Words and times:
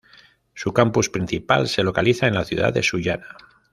Su 0.55 0.73
campus 0.73 1.11
principal 1.11 1.67
se 1.67 1.83
localiza 1.83 2.25
en 2.25 2.33
la 2.33 2.43
ciudad 2.43 2.73
de 2.73 2.81
Sullana. 2.81 3.37